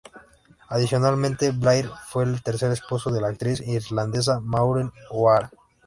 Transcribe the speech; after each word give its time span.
Adicionalmente, 0.67 1.51
Blair 1.51 1.87
fue 2.07 2.23
el 2.23 2.41
tercer 2.41 2.71
esposo 2.71 3.11
de 3.11 3.21
la 3.21 3.27
actriz 3.27 3.59
irlandesa 3.61 4.39
Maureen 4.39 4.91
O'Hara. 5.11 5.51